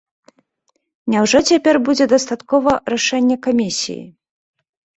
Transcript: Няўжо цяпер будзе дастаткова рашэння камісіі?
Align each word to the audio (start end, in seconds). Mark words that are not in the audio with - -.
Няўжо 1.15 1.41
цяпер 1.49 1.75
будзе 1.89 2.09
дастаткова 2.15 2.71
рашэння 2.97 3.41
камісіі? 3.47 4.03